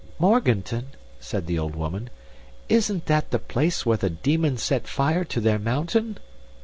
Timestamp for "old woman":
1.59-2.09